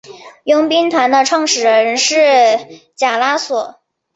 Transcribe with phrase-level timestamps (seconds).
[0.45, 2.21] 佣兵团的创始人是
[2.95, 3.79] 贾拉索。